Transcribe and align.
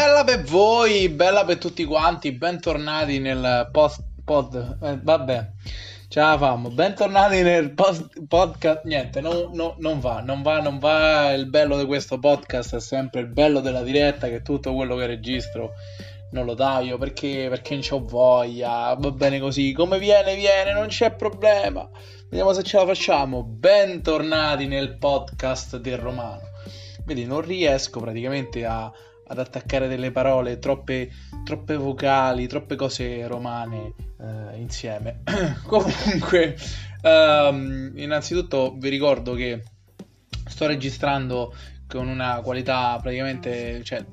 bella 0.00 0.24
per 0.24 0.42
voi, 0.44 1.10
bella 1.10 1.44
per 1.44 1.58
tutti 1.58 1.84
quanti, 1.84 2.32
bentornati 2.32 3.18
nel 3.18 3.68
post, 3.70 4.02
pod, 4.24 4.78
eh, 4.82 4.98
vabbè, 5.02 5.50
ce 6.08 6.20
la 6.20 6.38
famo, 6.38 6.70
bentornati 6.70 7.42
nel 7.42 7.72
post, 7.74 8.08
podcast, 8.26 8.84
niente, 8.84 9.20
no, 9.20 9.50
no, 9.52 9.74
non 9.78 10.00
va, 10.00 10.22
non 10.22 10.40
va, 10.40 10.58
non 10.60 10.78
va, 10.78 11.32
il 11.32 11.50
bello 11.50 11.76
di 11.76 11.84
questo 11.84 12.18
podcast 12.18 12.76
è 12.76 12.80
sempre 12.80 13.20
il 13.20 13.26
bello 13.26 13.60
della 13.60 13.82
diretta, 13.82 14.28
che 14.28 14.40
tutto 14.40 14.72
quello 14.72 14.96
che 14.96 15.04
registro 15.04 15.72
non 16.30 16.46
lo 16.46 16.54
taglio 16.54 16.96
perché, 16.96 17.48
perché 17.50 17.74
non 17.74 17.82
c'ho 17.86 18.02
voglia, 18.02 18.94
va 18.98 19.10
bene 19.10 19.38
così, 19.38 19.72
come 19.72 19.98
viene, 19.98 20.34
viene, 20.34 20.72
non 20.72 20.86
c'è 20.86 21.14
problema, 21.14 21.86
vediamo 22.30 22.54
se 22.54 22.62
ce 22.62 22.78
la 22.78 22.86
facciamo, 22.86 23.42
bentornati 23.42 24.66
nel 24.66 24.96
podcast 24.96 25.76
del 25.76 25.98
romano, 25.98 26.40
vedi, 27.04 27.26
non 27.26 27.42
riesco 27.42 28.00
praticamente 28.00 28.64
a 28.64 28.90
ad 29.30 29.38
attaccare 29.38 29.86
delle 29.86 30.10
parole, 30.10 30.58
troppe, 30.58 31.08
troppe 31.44 31.76
vocali, 31.76 32.48
troppe 32.48 32.74
cose 32.74 33.26
romane 33.28 33.94
eh, 34.20 34.58
insieme. 34.58 35.20
Comunque, 35.66 36.56
um, 37.02 37.92
innanzitutto 37.94 38.74
vi 38.76 38.88
ricordo 38.88 39.34
che 39.34 39.62
sto 40.46 40.66
registrando 40.66 41.54
con 41.86 42.08
una 42.08 42.40
qualità 42.42 42.98
praticamente, 43.00 43.84
cioè, 43.84 44.04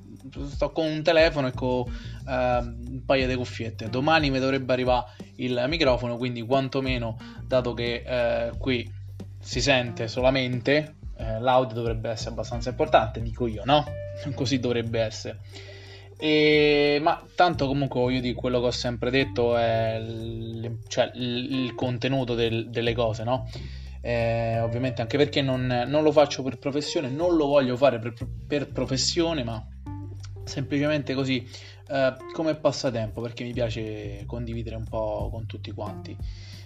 sto 0.46 0.72
con 0.72 0.86
un 0.86 1.02
telefono 1.02 1.48
e 1.48 1.52
con 1.52 1.80
uh, 1.80 2.30
un 2.30 3.02
paio 3.04 3.28
di 3.28 3.36
cuffiette. 3.36 3.90
Domani 3.90 4.30
mi 4.30 4.40
dovrebbe 4.40 4.72
arrivare 4.74 5.06
il 5.38 5.66
microfono, 5.68 6.18
quindi 6.18 6.44
quantomeno, 6.44 7.18
dato 7.44 7.74
che 7.74 8.04
uh, 8.54 8.58
qui 8.58 8.88
si 9.40 9.62
sente 9.62 10.08
solamente, 10.08 10.98
uh, 11.18 11.42
l'audio 11.42 11.76
dovrebbe 11.76 12.12
essere 12.12 12.32
abbastanza 12.32 12.70
importante, 12.70 13.20
dico 13.20 13.48
io, 13.48 13.64
no? 13.66 14.06
così 14.36 14.60
dovrebbe 14.60 15.00
essere. 15.00 15.40
E, 16.20 17.00
ma 17.02 17.24
tanto 17.36 17.68
comunque 17.68 18.00
voglio 18.00 18.20
dire 18.20 18.34
quello 18.34 18.60
che 18.60 18.66
ho 18.68 18.72
sempre 18.72 19.12
detto 19.12 19.56
è 19.56 19.98
il, 19.98 20.80
cioè, 20.88 21.12
il, 21.14 21.64
il 21.66 21.76
contenuto 21.76 22.34
del, 22.34 22.70
delle 22.70 22.94
cose, 22.94 23.24
no? 23.24 23.48
Eh, 24.02 24.60
ovviamente 24.62 25.02
anche 25.02 25.18
perché 25.18 25.42
non, 25.42 25.86
non, 25.88 26.02
lo 26.02 26.12
faccio 26.12 26.42
per 26.42 26.58
professione, 26.58 27.10
non 27.10 27.36
lo 27.36 27.48
voglio 27.48 27.76
fare 27.76 28.00
per, 28.00 28.14
per 28.48 28.72
professione, 28.72 29.44
ma 29.44 29.64
semplicemente 30.44 31.14
così 31.14 31.46
eh, 31.90 32.16
come 32.34 32.56
passatempo 32.56 33.22
perché 33.22 33.44
mi 33.44 33.54
piace 33.54 34.24
condividere 34.26 34.76
un 34.76 34.86
po' 34.86 35.30
con 35.32 35.46
tutti 35.46 35.72
quanti. 35.72 36.16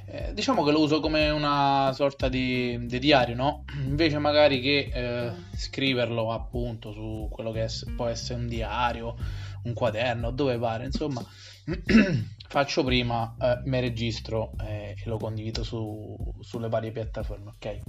Eh, 0.05 0.33
diciamo 0.33 0.63
che 0.63 0.71
lo 0.71 0.81
uso 0.81 0.99
come 0.99 1.29
una 1.29 1.91
sorta 1.93 2.27
di, 2.27 2.85
di 2.85 2.99
diario, 2.99 3.35
no? 3.35 3.63
Invece 3.85 4.17
magari 4.17 4.59
che 4.59 4.89
eh, 4.93 5.31
scriverlo 5.55 6.31
appunto 6.31 6.91
su 6.91 7.27
quello 7.31 7.51
che 7.51 7.63
è, 7.63 7.67
può 7.95 8.07
essere 8.07 8.39
un 8.39 8.47
diario, 8.47 9.15
un 9.63 9.73
quaderno, 9.73 10.31
dove 10.31 10.57
pare, 10.57 10.85
insomma, 10.85 11.23
faccio 12.47 12.83
prima, 12.83 13.35
eh, 13.39 13.61
mi 13.65 13.79
registro 13.79 14.51
eh, 14.61 14.95
e 14.97 15.03
lo 15.05 15.17
condivido 15.17 15.63
su, 15.63 16.15
sulle 16.41 16.67
varie 16.67 16.91
piattaforme, 16.91 17.51
ok? 17.55 17.79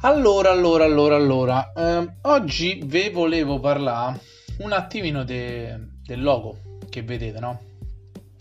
Allora, 0.00 0.50
allora, 0.50 0.84
allora, 0.84 1.16
allora, 1.16 1.72
eh, 1.72 2.16
oggi 2.22 2.80
vi 2.84 3.08
volevo 3.10 3.60
parlare 3.60 4.20
un 4.58 4.72
attimino 4.72 5.24
de, 5.24 5.78
del 6.02 6.22
logo 6.22 6.78
che 6.88 7.02
vedete, 7.02 7.38
no? 7.40 7.60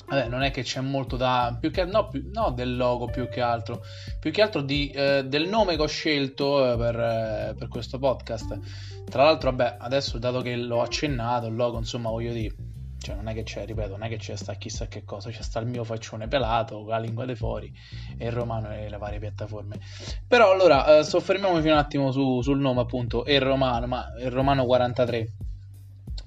Vabbè, 0.08 0.28
non 0.28 0.44
è 0.44 0.52
che 0.52 0.62
c'è 0.62 0.82
molto 0.82 1.18
da. 1.18 1.58
Più 1.60 1.72
che, 1.72 1.84
no, 1.86 2.08
più, 2.08 2.30
no, 2.32 2.52
del 2.52 2.78
logo 2.78 3.08
più 3.08 3.28
che 3.28 3.42
altro. 3.42 3.82
Più 4.20 4.32
che 4.32 4.42
altro 4.42 4.62
di, 4.62 4.90
eh, 4.92 5.24
del 5.26 5.48
nome 5.48 5.76
che 5.76 5.82
ho 5.82 5.88
scelto 5.88 6.74
eh, 6.74 6.78
per, 6.78 7.00
eh, 7.00 7.56
per, 7.58 7.68
questo 7.68 7.98
podcast. 7.98 8.60
Tra 9.10 9.24
l'altro, 9.24 9.50
vabbè, 9.52 9.78
adesso 9.80 10.20
dato 10.20 10.42
che 10.42 10.56
l'ho 10.56 10.82
accennato, 10.82 11.48
il 11.48 11.56
logo, 11.56 11.78
insomma, 11.78 12.10
voglio 12.10 12.34
dire. 12.34 12.56
Cioè, 13.00 13.16
non 13.16 13.28
è 13.28 13.34
che 13.36 13.44
c'è, 13.44 13.66
ripeto, 13.66 13.92
non 13.92 14.04
è 14.04 14.10
che 14.10 14.18
c'è 14.18 14.36
sta 14.36 14.54
chissà 14.54 14.88
che 14.88 15.04
cosa. 15.04 15.30
C'è 15.30 15.42
sta 15.42 15.60
il 15.60 15.68
mio 15.68 15.84
faccione 15.84 16.28
pelato, 16.28 16.86
la 16.88 17.00
lingua 17.00 17.26
dei 17.26 17.36
fuori, 17.36 17.72
e 18.18 18.28
il 18.28 18.32
romano 18.32 18.72
e 18.72 18.90
le 18.90 18.98
varie 18.98 19.20
piattaforme. 19.20 19.80
Però 20.28 20.52
allora, 20.52 21.00
eh, 21.00 21.04
soffermiamoci 21.04 21.68
un 21.68 21.78
attimo 21.78 22.12
su, 22.12 22.42
sul 22.42 22.60
nome, 22.60 22.82
appunto. 22.82 23.24
Il 23.26 23.42
romano, 23.42 23.88
ma 23.88 24.06
il 24.20 24.32
romano 24.32 24.66
43 24.66 25.34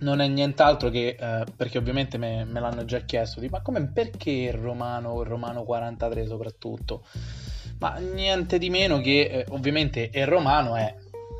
non 0.00 0.20
è 0.20 0.28
nient'altro 0.28 0.90
che 0.90 1.16
eh, 1.18 1.44
perché 1.56 1.78
ovviamente 1.78 2.18
me, 2.18 2.44
me, 2.44 2.60
l'hanno 2.60 2.84
già 2.84 3.00
chiesto 3.00 3.40
di, 3.40 3.48
ma 3.48 3.60
come 3.60 3.86
perché 3.88 4.30
il 4.30 4.52
romano 4.52 5.20
il 5.20 5.26
romano 5.26 5.64
43 5.64 6.26
soprattutto 6.26 7.04
ma 7.78 7.96
niente 7.96 8.58
di 8.58 8.70
meno 8.70 9.00
che 9.00 9.20
eh, 9.22 9.46
ovviamente 9.50 10.10
il 10.12 10.26
romano 10.26 10.76
è 10.76 10.94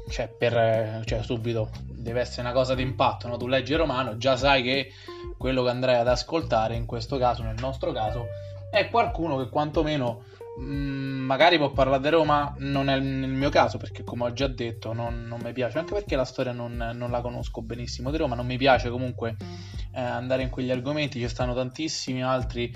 cioè 0.09 0.29
per 0.29 0.57
eh, 0.57 1.03
cioè 1.05 1.23
subito 1.23 1.71
deve 1.83 2.21
essere 2.21 2.43
una 2.43 2.53
cosa 2.53 2.75
d'impatto 2.75 3.29
no? 3.29 3.37
tu 3.37 3.47
leggi 3.47 3.73
il 3.73 3.79
romano 3.79 4.17
già 4.17 4.37
sai 4.37 4.63
che 4.63 4.93
quello 5.37 5.63
che 5.63 5.71
andrai 5.71 5.97
ad 5.97 6.09
ascoltare 6.09 6.75
in 6.75 6.87
questo 6.87 7.19
caso 7.19 7.43
nel 7.43 7.57
nostro 7.61 7.93
caso 7.93 8.27
è 8.71 8.89
qualcuno 8.91 9.37
che 9.39 9.49
quantomeno 9.49 10.25
Mm, 10.61 11.25
magari 11.25 11.57
può 11.57 11.71
parlare 11.71 12.03
di 12.03 12.09
Roma, 12.09 12.53
non 12.59 12.89
è 12.89 12.99
nel 12.99 13.31
mio 13.31 13.49
caso 13.49 13.79
perché 13.79 14.03
come 14.03 14.25
ho 14.25 14.33
già 14.33 14.49
detto 14.49 14.93
non, 14.93 15.25
non 15.29 15.41
mi 15.43 15.53
piace, 15.53 15.79
anche 15.79 15.95
perché 15.95 16.17
la 16.17 16.25
storia 16.25 16.53
non, 16.53 16.93
non, 16.95 17.11
la 17.11 17.21
conosco 17.21 17.63
benissimo 17.63 18.11
di 18.11 18.17
Roma, 18.17 18.35
non 18.35 18.47
mi 18.47 18.57
piace 18.57 18.91
comunque 18.91 19.37
eh, 19.95 20.01
andare 20.01 20.43
in 20.43 20.51
quegli 20.51 20.73
argomenti, 20.73 21.21
ci 21.21 21.29
stanno 21.29 21.55
tantissimi 21.55 22.25
altri 22.25 22.75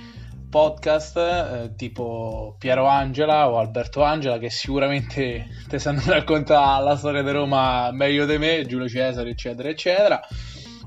podcast 0.48 1.16
eh, 1.16 1.72
tipo 1.76 2.54
Piero 2.58 2.86
Angela 2.86 3.48
o 3.48 3.58
Alberto 3.58 4.02
Angela 4.02 4.38
che 4.38 4.50
sicuramente 4.50 5.46
ti 5.66 5.78
sanno 5.80 6.02
raccontare 6.04 6.84
la 6.84 6.96
storia 6.96 7.22
di 7.22 7.30
Roma 7.32 7.90
meglio 7.90 8.26
di 8.26 8.38
me, 8.38 8.64
Giulio 8.64 8.88
Cesare 8.88 9.30
eccetera 9.30 9.68
eccetera. 9.68 10.20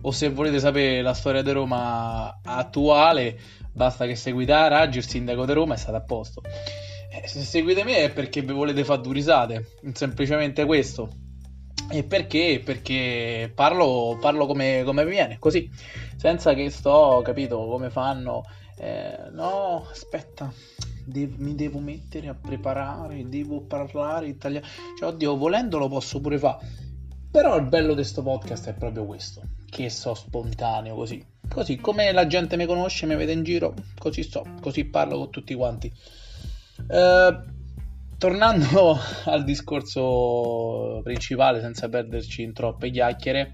O 0.01 0.12
se 0.12 0.29
volete 0.29 0.59
sapere 0.59 1.01
la 1.01 1.16
storia 1.16 1.41
di 1.41 1.51
Roma 1.51 2.39
attuale 2.44 3.39
basta 3.75 4.08
che 4.08 4.16
seguite 4.16 4.53
Raggi, 4.69 4.97
il 4.97 5.08
sindaco 5.08 5.46
di 5.46 5.53
Roma 5.53 5.75
è 5.75 5.78
stato 5.78 5.97
a 5.97 6.02
posto 6.02 6.41
eh, 7.16 7.28
se 7.28 7.41
seguite 7.44 7.84
me 7.84 7.97
è 7.97 8.12
perché 8.12 8.41
vi 8.41 8.52
volete 8.52 8.84
fare 8.84 9.02
due 9.02 9.13
risate, 9.13 9.68
semplicemente 9.94 10.66
questo. 10.66 11.09
E 11.90 12.03
perché? 12.03 12.62
Perché 12.63 13.52
parlo, 13.53 14.18
parlo 14.19 14.46
come, 14.46 14.81
come 14.84 15.06
viene, 15.06 15.38
così, 15.40 15.69
senza 16.18 16.53
che 16.53 16.69
sto, 16.69 17.22
capito, 17.24 17.58
come 17.68 17.90
fanno. 17.90 18.44
Eh, 18.78 19.30
no, 19.31 19.86
aspetta, 19.90 20.52
de- 21.06 21.34
mi 21.38 21.56
devo 21.56 21.80
mettere 21.80 22.28
a 22.28 22.34
preparare, 22.34 23.30
devo 23.30 23.62
parlare 23.62 24.28
italiano. 24.28 24.66
Cioè, 24.97 25.09
oddio, 25.09 25.38
volendo 25.38 25.78
lo 25.78 25.88
posso 25.88 26.19
pure 26.19 26.38
fare. 26.38 26.68
Però 27.31 27.56
il 27.56 27.66
bello 27.66 27.90
di 27.90 27.96
questo 27.96 28.24
podcast 28.24 28.69
è 28.69 28.74
proprio 28.74 29.06
questo, 29.06 29.42
che 29.69 29.90
so 29.90 30.16
spontaneo 30.16 30.96
così. 30.96 31.24
Così, 31.50 31.78
come 31.78 32.11
la 32.11 32.28
gente 32.28 32.57
mi 32.57 32.66
conosce, 32.66 33.06
mi 33.06 33.16
vede 33.16 33.31
in 33.31 33.44
giro, 33.44 33.73
così 33.97 34.23
sto, 34.23 34.45
così 34.61 34.85
parlo 34.85 35.17
con 35.17 35.29
tutti 35.31 35.53
quanti. 35.53 35.91
Eh, 36.88 37.38
tornando 38.17 38.97
al 39.25 39.44
discorso 39.44 41.01
principale, 41.03 41.61
senza 41.61 41.88
perderci 41.89 42.41
in 42.41 42.53
troppe 42.53 42.89
chiacchiere, 42.89 43.53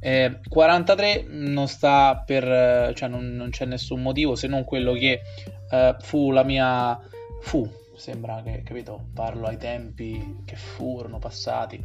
eh, 0.00 0.40
43 0.46 1.24
non 1.28 1.66
sta 1.66 2.22
per, 2.26 2.92
cioè 2.94 3.08
non, 3.08 3.34
non, 3.34 3.50
c'è 3.50 3.64
nessun 3.64 4.02
motivo 4.02 4.34
se 4.34 4.48
non 4.48 4.64
quello 4.64 4.92
che 4.92 5.22
eh, 5.70 5.96
fu 6.00 6.30
la 6.30 6.42
mia, 6.42 7.00
fu, 7.40 7.66
sembra 7.96 8.42
che, 8.42 8.62
capito, 8.62 9.06
parlo 9.14 9.46
ai 9.46 9.56
tempi 9.56 10.42
che 10.44 10.56
furono 10.56 11.18
passati 11.18 11.82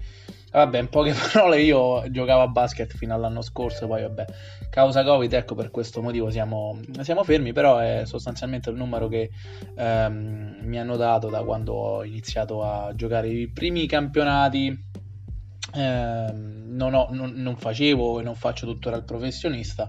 Vabbè, 0.51 0.79
in 0.79 0.89
poche 0.89 1.13
parole 1.31 1.61
io 1.61 2.09
giocavo 2.09 2.41
a 2.41 2.47
basket 2.47 2.95
fino 2.95 3.13
all'anno 3.13 3.41
scorso, 3.41 3.87
poi 3.87 4.01
vabbè, 4.01 4.25
causa 4.69 5.03
Covid, 5.03 5.31
ecco 5.33 5.55
per 5.55 5.69
questo 5.69 6.01
motivo 6.01 6.29
siamo, 6.31 6.79
siamo 7.01 7.23
fermi, 7.23 7.53
però 7.53 7.77
è 7.77 8.03
sostanzialmente 8.05 8.69
il 8.69 8.75
numero 8.75 9.07
che 9.07 9.29
ehm, 9.75 10.57
mi 10.61 10.79
hanno 10.79 10.95
dato 10.95 11.29
da 11.29 11.43
quando 11.43 11.73
ho 11.73 12.03
iniziato 12.03 12.63
a 12.63 12.93
giocare 12.95 13.27
i 13.27 13.47
primi 13.49 13.85
campionati. 13.85 14.87
Eh, 15.71 16.33
non, 16.33 16.93
ho, 16.95 17.09
non, 17.11 17.33
non 17.35 17.55
facevo 17.55 18.19
e 18.19 18.23
non 18.23 18.33
faccio 18.33 18.65
tuttora 18.65 18.95
il 18.95 19.03
professionista, 19.03 19.87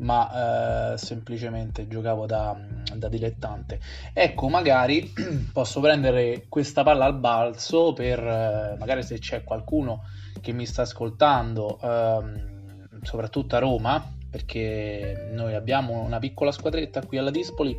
ma 0.00 0.92
eh, 0.92 0.98
semplicemente 0.98 1.88
giocavo 1.88 2.26
da, 2.26 2.58
da, 2.94 3.08
dilettante. 3.08 3.80
Ecco, 4.12 4.48
magari 4.48 5.12
posso 5.52 5.80
prendere 5.80 6.46
questa 6.48 6.82
palla 6.82 7.04
al 7.04 7.18
balzo 7.18 7.92
per 7.92 8.18
eh, 8.18 8.76
magari 8.78 9.02
se 9.02 9.18
c'è 9.18 9.44
qualcuno 9.44 10.04
che 10.40 10.52
mi 10.52 10.66
sta 10.66 10.82
ascoltando, 10.82 11.78
ehm, 11.82 13.00
soprattutto 13.02 13.56
a 13.56 13.58
Roma, 13.58 14.18
perché 14.30 15.30
noi 15.32 15.54
abbiamo 15.54 16.00
una 16.00 16.18
piccola 16.18 16.52
squadretta 16.52 17.04
qui 17.04 17.18
alla 17.18 17.30
Dispoli 17.30 17.76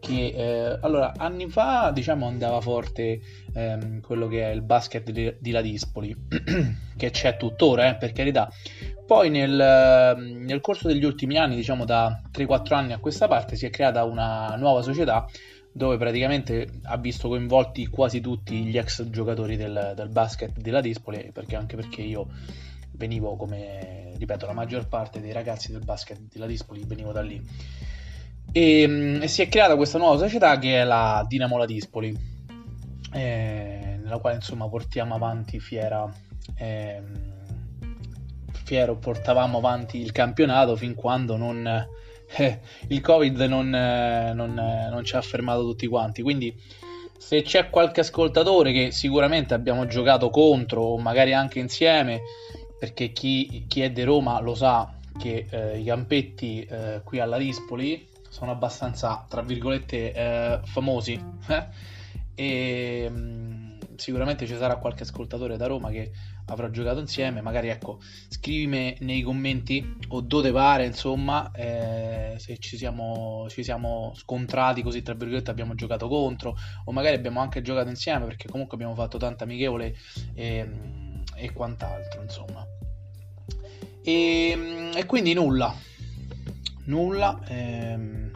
che 0.00 0.34
eh, 0.36 0.78
allora 0.80 1.14
anni 1.16 1.48
fa 1.48 1.90
diciamo 1.92 2.26
andava 2.26 2.60
forte 2.60 3.20
ehm, 3.52 4.00
quello 4.00 4.28
che 4.28 4.48
è 4.48 4.52
il 4.52 4.62
basket 4.62 5.10
di, 5.10 5.34
di 5.38 5.50
Ladispoli 5.50 6.16
che 6.96 7.10
c'è 7.10 7.36
tuttora 7.36 7.90
eh, 7.90 7.96
per 7.96 8.12
carità 8.12 8.50
poi 9.06 9.30
nel, 9.30 10.16
nel, 10.18 10.60
corso 10.60 10.88
degli 10.88 11.04
ultimi 11.04 11.38
anni 11.38 11.54
diciamo 11.54 11.84
da 11.84 12.20
3-4 12.32 12.74
anni 12.74 12.92
a 12.92 12.98
questa 12.98 13.28
parte 13.28 13.56
si 13.56 13.64
è 13.64 13.70
creata 13.70 14.04
una 14.04 14.54
nuova 14.56 14.82
società 14.82 15.26
dove 15.72 15.96
praticamente 15.98 16.68
ha 16.84 16.96
visto 16.96 17.28
coinvolti 17.28 17.86
quasi 17.88 18.20
tutti 18.20 18.64
gli 18.64 18.76
ex 18.76 19.04
giocatori 19.10 19.56
del, 19.56 19.92
del 19.94 20.08
basket 20.08 20.58
della 20.58 20.80
Dispoli 20.80 21.30
perché 21.32 21.54
anche 21.54 21.76
perché 21.76 22.02
io 22.02 22.28
venivo 22.96 23.36
come, 23.36 24.14
ripeto, 24.16 24.46
la 24.46 24.52
maggior 24.52 24.88
parte 24.88 25.20
dei 25.20 25.32
ragazzi 25.32 25.70
del 25.70 25.84
basket 25.84 26.18
della 26.32 26.46
Dispoli 26.46 26.82
venivo 26.84 27.12
da 27.12 27.20
lì. 27.20 27.40
E, 28.52 28.86
mm, 28.86 29.22
e 29.22 29.28
si 29.28 29.42
è 29.42 29.48
creata 29.48 29.76
questa 29.76 29.98
nuova 29.98 30.16
società 30.16 30.58
che 30.58 30.80
è 30.80 30.84
la 30.84 31.24
Dinamo 31.28 31.58
La 31.58 31.66
Dispoli, 31.66 32.16
eh, 33.12 33.98
nella 34.02 34.18
quale 34.18 34.36
insomma 34.36 34.68
portiamo 34.68 35.14
avanti 35.14 35.60
fiera. 35.60 36.10
Eh, 36.56 37.02
fiero 38.66 38.96
portavamo 38.96 39.58
avanti 39.58 39.98
il 39.98 40.12
campionato 40.12 40.76
fin 40.76 40.94
quando 40.94 41.36
non, 41.36 41.66
eh, 42.36 42.60
il 42.88 43.00
covid 43.00 43.40
non, 43.42 43.74
eh, 43.74 44.32
non, 44.34 44.58
eh, 44.58 44.88
non, 44.90 45.04
ci 45.04 45.16
ha 45.16 45.22
fermato 45.22 45.62
tutti 45.62 45.86
quanti 45.86 46.20
quindi 46.20 46.54
se 47.16 47.42
c'è 47.42 47.70
qualche 47.70 48.00
ascoltatore 48.00 48.72
che 48.72 48.90
sicuramente 48.90 49.54
abbiamo 49.54 49.86
giocato 49.86 50.28
contro 50.30 50.82
o 50.82 50.98
magari 50.98 51.32
anche 51.32 51.60
insieme 51.60 52.20
perché 52.78 53.12
chi, 53.12 53.64
chi 53.68 53.82
è 53.82 53.90
di 53.90 54.02
Roma 54.02 54.40
lo 54.40 54.54
sa 54.54 54.92
che 55.16 55.46
eh, 55.48 55.78
i 55.78 55.84
campetti 55.84 56.66
eh, 56.68 57.00
qui 57.04 57.20
alla 57.20 57.38
Dispoli 57.38 58.06
sono 58.28 58.50
abbastanza, 58.50 59.24
tra 59.28 59.40
virgolette, 59.40 60.12
eh, 60.12 60.60
famosi. 60.64 61.18
E 62.38 63.06
mm, 63.08 63.45
sicuramente 63.96 64.46
ci 64.46 64.56
sarà 64.56 64.76
qualche 64.76 65.02
ascoltatore 65.02 65.56
da 65.56 65.66
Roma 65.66 65.90
che 65.90 66.12
avrà 66.46 66.70
giocato 66.70 67.00
insieme. 67.00 67.40
Magari 67.40 67.68
ecco, 67.68 68.00
scrivimi 68.28 68.96
nei 69.00 69.22
commenti 69.22 69.96
o 70.08 70.20
dove 70.20 70.52
pare, 70.52 70.86
insomma, 70.86 71.50
eh, 71.52 72.34
se 72.38 72.58
ci 72.58 72.76
siamo, 72.76 73.46
ci 73.48 73.62
siamo 73.62 74.12
scontrati 74.14 74.82
così, 74.82 75.02
tra 75.02 75.14
virgolette, 75.14 75.50
abbiamo 75.50 75.74
giocato 75.74 76.08
contro, 76.08 76.56
o 76.84 76.92
magari 76.92 77.16
abbiamo 77.16 77.40
anche 77.40 77.62
giocato 77.62 77.88
insieme 77.88 78.24
perché 78.26 78.48
comunque 78.48 78.76
abbiamo 78.76 78.94
fatto 78.94 79.18
tanta 79.18 79.44
amichevole. 79.44 79.94
E, 80.34 80.68
e 81.36 81.52
quant'altro, 81.52 82.22
insomma. 82.22 82.66
E, 84.02 84.90
e 84.94 85.04
quindi 85.06 85.34
nulla, 85.34 85.74
nulla. 86.84 87.40
Ehm, 87.48 88.30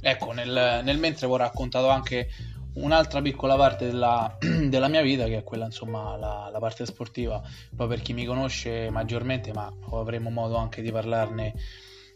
ecco, 0.00 0.32
nel, 0.32 0.80
nel, 0.82 0.98
mentre 0.98 1.26
vi 1.26 1.32
ho 1.32 1.36
raccontato 1.36 1.88
anche 1.88 2.28
un'altra 2.74 3.20
piccola 3.20 3.56
parte 3.56 3.86
della, 3.86 4.36
della 4.68 4.88
mia 4.88 5.02
vita, 5.02 5.24
che 5.24 5.38
è 5.38 5.44
quella, 5.44 5.66
insomma, 5.66 6.16
la, 6.16 6.48
la, 6.52 6.58
parte 6.58 6.86
sportiva. 6.86 7.42
Poi 7.74 7.88
per 7.88 8.00
chi 8.00 8.12
mi 8.12 8.24
conosce 8.24 8.90
maggiormente, 8.90 9.52
ma 9.52 9.72
avremo 9.90 10.30
modo 10.30 10.56
anche 10.56 10.82
di 10.82 10.90
parlarne. 10.90 11.54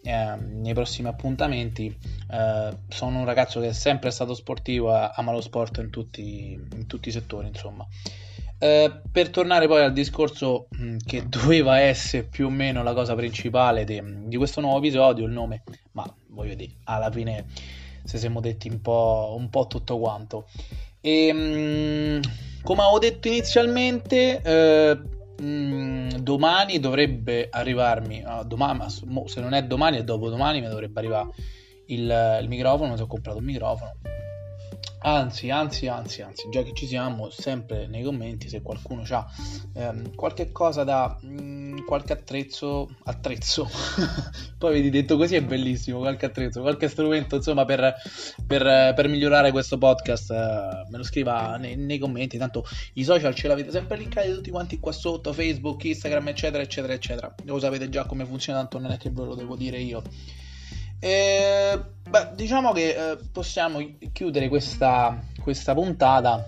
Eh, 0.03 0.37
nei 0.37 0.73
prossimi 0.73 1.08
appuntamenti 1.08 1.87
eh, 2.31 2.79
sono 2.88 3.19
un 3.19 3.25
ragazzo 3.25 3.58
che 3.58 3.69
è 3.69 3.73
sempre 3.73 4.12
stato 4.12 4.35
sportivo 4.35 4.94
ama 4.94 5.32
lo 5.32 5.41
sport 5.41 5.79
in 5.79 5.91
tutti, 5.91 6.53
in 6.53 6.87
tutti 6.87 7.08
i 7.08 7.12
settori 7.12 7.49
insomma 7.49 7.85
eh, 8.58 9.03
per 9.11 9.29
tornare 9.29 9.67
poi 9.67 9.82
al 9.82 9.93
discorso 9.93 10.69
mm, 10.76 10.99
che 11.05 11.25
doveva 11.29 11.79
essere 11.79 12.25
più 12.25 12.47
o 12.47 12.50
meno 12.50 12.82
la 12.82 12.94
cosa 12.94 13.14
principale 13.14 13.85
de, 13.85 14.03
di 14.25 14.37
questo 14.37 14.61
nuovo 14.61 14.79
episodio, 14.79 15.26
il 15.26 15.32
nome, 15.32 15.62
ma 15.93 16.11
voglio 16.29 16.55
dire, 16.55 16.73
alla 16.85 17.11
fine 17.11 17.47
se 18.06 18.19
siamo 18.19 18.41
detti 18.41 18.69
un 18.69 18.81
po', 18.81 19.35
un 19.37 19.49
po 19.50 19.67
tutto 19.67 19.99
quanto. 19.99 20.49
E 21.00 21.32
mh, 21.32 21.38
mm, 21.38 22.20
come 22.62 22.82
avevo 22.82 22.99
detto 22.99 23.29
inizialmente, 23.29 24.41
eh, 24.43 24.99
mm, 25.43 26.08
domani 26.20 26.81
dovrebbe 26.81 27.49
arrivarmi, 27.50 28.23
uh, 28.25 28.44
domani, 28.44 28.88
se 28.88 29.41
non 29.41 29.53
è 29.53 29.64
domani 29.64 29.99
è 29.99 30.05
dopodomani, 30.05 30.61
mi 30.61 30.69
dovrebbe 30.69 30.99
arrivare 30.99 31.29
il, 31.87 32.38
il 32.43 32.49
microfono, 32.49 32.91
mi 32.91 32.97
sono 32.97 33.08
comprato 33.08 33.38
un 33.38 33.44
microfono 33.44 33.93
Anzi, 35.06 35.50
anzi, 35.50 35.87
anzi, 35.87 36.20
anzi, 36.23 36.49
già 36.50 36.64
che 36.64 36.73
ci 36.75 36.85
siamo, 36.85 37.31
sempre 37.31 37.87
nei 37.87 38.03
commenti 38.03 38.49
se 38.49 38.61
qualcuno 38.61 39.05
ha 39.08 39.25
ehm, 39.75 40.17
qualche 40.17 40.50
cosa 40.50 40.82
da 40.82 41.17
mh, 41.20 41.29
mm, 41.29 41.79
qualche 41.87 42.12
attrezzo, 42.12 42.91
attrezzo, 43.05 43.70
poi 44.58 44.73
vedi 44.73 44.91
detto 44.91 45.17
così 45.17 45.37
è 45.37 45.43
bellissimo, 45.44 46.00
qualche 46.00 46.26
attrezzo, 46.26 46.61
qualche 46.61 46.88
strumento 46.88 47.37
insomma 47.37 47.64
per, 47.64 47.94
per, 48.44 48.94
per 48.94 49.06
migliorare 49.06 49.53
questo 49.53 49.79
podcast, 49.79 50.32
eh, 50.32 50.87
me 50.91 50.97
lo 50.97 51.05
scriva 51.05 51.56
nei, 51.56 51.76
nei, 51.76 51.99
commenti, 51.99 52.37
tanto 52.37 52.67
i 52.94 53.05
social 53.05 53.32
ce 53.32 53.47
l'avete 53.47 53.70
sempre 53.70 53.99
linkati 53.99 54.32
tutti 54.32 54.50
quanti 54.50 54.81
qua 54.81 54.91
sotto, 54.91 55.32
Facebook, 55.32 55.85
Instagram, 55.85 56.26
eccetera, 56.26 56.64
eccetera, 56.64 56.93
eccetera, 56.94 57.32
lo 57.44 57.61
sapete 57.61 57.88
già 57.88 58.06
come 58.06 58.25
funziona, 58.25 58.58
tanto 58.58 58.81
non 58.81 58.91
è 58.91 58.97
che 58.97 59.11
ve 59.11 59.25
lo 59.25 59.37
devo 59.37 59.55
dire 59.55 59.79
io. 59.79 60.03
E, 60.99 61.94
beh, 62.08 62.31
diciamo 62.35 62.73
che 62.73 62.94
eh, 62.94 63.19
possiamo 63.32 63.79
chiudere 64.12 64.49
questa, 64.49 65.19
questa 65.43 65.75
puntata 65.75 66.44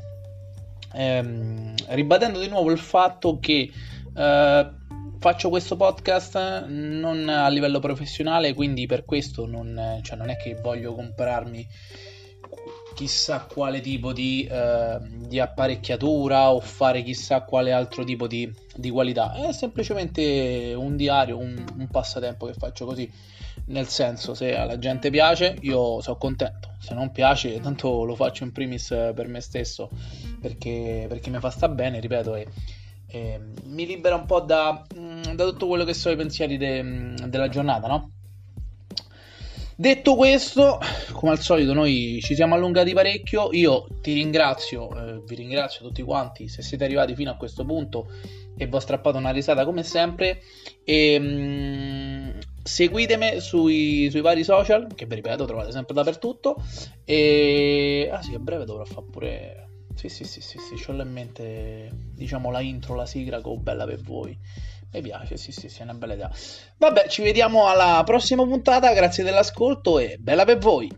ehm, 0.92 1.74
ribadendo 1.88 2.38
di 2.40 2.48
nuovo 2.48 2.70
il 2.70 2.78
fatto 2.78 3.38
che 3.40 3.70
eh, 4.14 4.70
faccio 5.18 5.48
questo 5.48 5.76
podcast 5.76 6.66
non 6.66 7.28
a 7.28 7.48
livello 7.48 7.80
professionale, 7.80 8.54
quindi 8.54 8.86
per 8.86 9.04
questo 9.04 9.46
non, 9.46 10.00
cioè 10.02 10.16
non 10.16 10.30
è 10.30 10.36
che 10.36 10.54
voglio 10.54 10.94
comprarmi 10.94 11.66
chissà 12.98 13.46
quale 13.46 13.80
tipo 13.80 14.12
di, 14.12 14.44
eh, 14.50 14.98
di, 15.00 15.38
apparecchiatura 15.38 16.50
o 16.50 16.58
fare 16.58 17.04
chissà 17.04 17.42
quale 17.42 17.70
altro 17.70 18.02
tipo 18.02 18.26
di, 18.26 18.52
di 18.74 18.90
qualità. 18.90 19.34
È 19.34 19.52
semplicemente 19.52 20.74
un 20.76 20.96
diario, 20.96 21.38
un, 21.38 21.64
un, 21.76 21.86
passatempo 21.86 22.46
che 22.46 22.54
faccio 22.54 22.86
così. 22.86 23.08
Nel 23.66 23.86
senso, 23.86 24.34
se 24.34 24.56
alla 24.56 24.80
gente 24.80 25.10
piace, 25.10 25.56
io 25.60 26.00
sono 26.00 26.16
contento. 26.16 26.70
Se 26.80 26.92
non 26.92 27.12
piace, 27.12 27.60
tanto 27.60 28.02
lo 28.02 28.16
faccio 28.16 28.42
in 28.42 28.50
primis 28.50 28.88
per 28.88 29.28
me 29.28 29.40
stesso 29.40 29.90
perché, 30.40 31.06
perché 31.08 31.30
mi 31.30 31.38
fa 31.38 31.50
sta 31.50 31.68
bene, 31.68 32.00
ripeto, 32.00 32.34
e, 32.34 32.48
e 33.06 33.40
mi 33.66 33.86
libera 33.86 34.16
un 34.16 34.26
po' 34.26 34.40
da, 34.40 34.84
da, 34.92 35.44
tutto 35.44 35.68
quello 35.68 35.84
che 35.84 35.94
sono 35.94 36.14
i 36.14 36.18
pensieri 36.18 36.56
de, 36.56 37.14
della 37.28 37.48
giornata, 37.48 37.86
no? 37.86 38.10
Detto 39.80 40.16
questo, 40.16 40.80
come 41.12 41.30
al 41.30 41.38
solito, 41.38 41.72
noi 41.72 42.18
ci 42.20 42.34
siamo 42.34 42.56
allungati 42.56 42.92
parecchio. 42.94 43.52
Io 43.52 43.86
ti 44.00 44.12
ringrazio, 44.12 44.90
eh, 44.90 45.22
vi 45.24 45.36
ringrazio 45.36 45.86
tutti 45.86 46.02
quanti 46.02 46.48
se 46.48 46.62
siete 46.62 46.82
arrivati 46.82 47.14
fino 47.14 47.30
a 47.30 47.36
questo 47.36 47.64
punto 47.64 48.08
e 48.56 48.66
vi 48.66 48.74
ho 48.74 48.80
strappato 48.80 49.18
una 49.18 49.30
risata 49.30 49.64
come 49.64 49.84
sempre. 49.84 50.42
E, 50.82 51.20
mh, 51.20 51.24
mm, 51.24 52.30
seguitemi 52.60 53.38
sui, 53.38 54.08
sui, 54.10 54.20
vari 54.20 54.42
social, 54.42 54.92
che 54.96 55.06
vi 55.06 55.14
ripeto, 55.14 55.44
trovate 55.44 55.70
sempre 55.70 55.94
dappertutto. 55.94 56.56
E 57.04 58.08
ah 58.10 58.20
sì, 58.20 58.34
a 58.34 58.40
breve 58.40 58.64
dovrò 58.64 58.84
fare 58.84 59.06
pure. 59.08 59.68
Sì, 59.94 60.08
sì, 60.08 60.24
sì, 60.24 60.40
sì, 60.40 60.58
sì, 60.58 60.90
ho 60.90 60.92
in 61.00 61.12
mente, 61.12 61.92
diciamo, 62.16 62.50
la 62.50 62.60
intro, 62.60 62.96
la 62.96 63.06
sigla 63.06 63.40
con 63.40 63.62
bella 63.62 63.84
per 63.84 64.00
voi. 64.00 64.36
Mi 64.90 65.00
piace, 65.02 65.36
sì, 65.36 65.52
sì, 65.52 65.68
sì, 65.68 65.80
è 65.80 65.82
una 65.84 65.94
bella 65.94 66.14
idea. 66.14 66.30
Vabbè, 66.78 67.08
ci 67.08 67.22
vediamo 67.22 67.68
alla 67.68 68.02
prossima 68.04 68.44
puntata, 68.44 68.92
grazie 68.94 69.22
dell'ascolto 69.24 69.98
e 69.98 70.16
bella 70.18 70.44
per 70.44 70.58
voi! 70.58 70.90